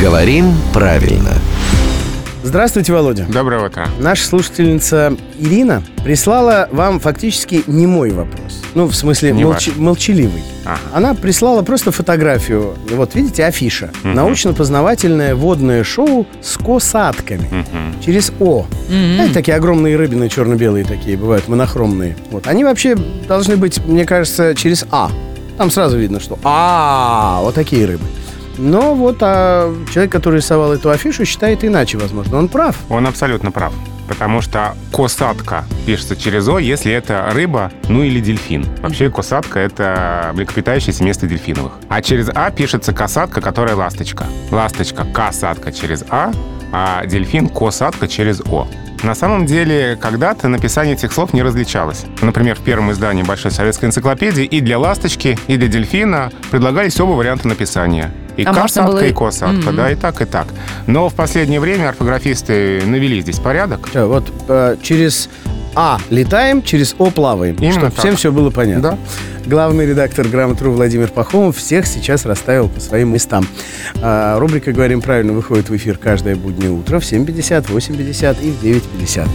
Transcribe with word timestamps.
Говорим 0.00 0.52
правильно. 0.72 1.30
Здравствуйте, 2.42 2.92
Володя. 2.92 3.24
Доброе 3.32 3.64
утро. 3.66 3.88
Наша 3.98 4.26
слушательница 4.26 5.16
Ирина 5.38 5.82
прислала 6.04 6.68
вам 6.72 7.00
фактически 7.00 7.62
не 7.66 7.86
мой 7.86 8.10
вопрос. 8.10 8.62
Ну, 8.74 8.86
в 8.86 8.94
смысле, 8.94 9.32
Не 9.32 9.44
ваш. 9.46 9.74
молчаливый. 9.76 10.42
Ага. 10.66 10.78
Она 10.92 11.14
прислала 11.14 11.62
просто 11.62 11.90
фотографию. 11.90 12.74
Вот 12.90 13.14
видите, 13.14 13.46
афиша. 13.46 13.90
Научно-познавательное 14.02 15.34
водное 15.34 15.84
шоу 15.84 16.26
с 16.42 16.58
косатками. 16.58 17.48
Мгм. 17.50 18.02
Через 18.04 18.30
О. 18.40 18.66
Знаете, 18.88 19.32
такие 19.32 19.56
огромные 19.56 19.96
рыбины 19.96 20.28
черно-белые 20.28 20.84
такие 20.84 21.16
бывают, 21.16 21.48
монохромные. 21.48 22.14
Вот. 22.30 22.46
Они 22.46 22.62
вообще 22.62 22.94
должны 23.26 23.56
быть, 23.56 23.78
мне 23.86 24.04
кажется, 24.04 24.54
через 24.54 24.84
А. 24.90 25.10
Там 25.56 25.70
сразу 25.70 25.96
видно, 25.96 26.20
что 26.20 26.38
А, 26.44 27.40
вот 27.42 27.54
такие 27.54 27.86
рыбы. 27.86 28.04
Но 28.58 28.94
вот 28.94 29.18
а 29.20 29.74
человек, 29.92 30.12
который 30.12 30.36
рисовал 30.36 30.72
эту 30.72 30.90
афишу, 30.90 31.24
считает 31.24 31.64
иначе, 31.64 31.98
возможно. 31.98 32.38
Он 32.38 32.48
прав. 32.48 32.76
Он 32.88 33.06
абсолютно 33.06 33.50
прав. 33.50 33.72
Потому 34.08 34.42
что 34.42 34.74
косатка 34.92 35.64
пишется 35.86 36.14
через 36.14 36.46
О, 36.48 36.58
если 36.58 36.92
это 36.92 37.30
рыба, 37.32 37.72
ну 37.88 38.02
или 38.02 38.20
дельфин. 38.20 38.66
Вообще 38.82 39.10
косатка— 39.10 39.58
это 39.60 40.30
млекопитающее 40.34 40.92
семейство 40.92 41.26
дельфиновых. 41.26 41.72
А 41.88 42.02
через 42.02 42.28
А 42.34 42.50
пишется 42.50 42.92
касатка, 42.92 43.40
которая 43.40 43.76
ласточка. 43.76 44.26
Ласточка— 44.50 45.06
касатка 45.14 45.72
через 45.72 46.04
А, 46.10 46.32
а 46.70 47.06
дельфин— 47.06 47.48
косатка 47.48 48.06
через 48.06 48.42
О. 48.42 48.68
На 49.04 49.14
самом 49.14 49.44
деле, 49.44 49.98
когда-то 50.00 50.48
написание 50.48 50.94
этих 50.94 51.12
слов 51.12 51.34
не 51.34 51.42
различалось. 51.42 52.04
Например, 52.22 52.56
в 52.56 52.60
первом 52.60 52.90
издании 52.90 53.22
Большой 53.22 53.50
советской 53.50 53.84
энциклопедии 53.86 54.44
и 54.44 54.60
для 54.60 54.78
ласточки, 54.78 55.38
и 55.46 55.56
для 55.58 55.68
дельфина 55.68 56.32
предлагались 56.50 56.98
оба 56.98 57.12
варианта 57.12 57.46
написания. 57.46 58.10
И 58.38 58.44
А 58.44 58.54
касатка, 58.54 58.90
было 58.92 59.04
и- 59.04 59.12
косатка, 59.12 59.68
Мгм. 59.68 59.76
да, 59.76 59.90
и 59.90 59.94
так, 59.94 60.20
и 60.22 60.24
так. 60.24 60.46
Но 60.86 61.08
в 61.10 61.14
последнее 61.14 61.60
время 61.60 61.90
орфографисты 61.90 62.82
навели 62.86 63.20
здесь 63.20 63.38
порядок. 63.38 63.88
Всё, 63.90 64.08
вот 64.08 64.32
э, 64.48 64.76
через 64.82 65.28
А 65.76 65.98
летаем, 66.08 66.62
через 66.62 66.94
О 66.98 67.10
плаваем. 67.10 67.56
Именно 67.56 67.72
Чтобы 67.72 67.90
так. 67.90 67.98
всем 67.98 68.14
все 68.16 68.30
было 68.32 68.50
понятно. 68.50 68.92
Да. 68.92 68.98
Главный 69.46 69.84
редактор 69.86 70.26
«Грамотру» 70.26 70.72
Владимир 70.72 71.08
Пахомов 71.08 71.58
всех 71.58 71.86
сейчас 71.86 72.24
расставил 72.24 72.68
по 72.68 72.80
своим 72.80 73.12
местам. 73.12 73.46
А, 74.00 74.38
рубрика 74.38 74.72
«Говорим 74.72 75.02
правильно» 75.02 75.34
выходит 75.34 75.68
в 75.68 75.76
эфир 75.76 75.98
каждое 75.98 76.34
буднее 76.34 76.70
утро 76.70 76.98
в 76.98 77.02
7.50, 77.02 77.66
8.50 77.70 78.42
и 78.42 78.50
в 78.50 78.62
9.50. 78.62 79.28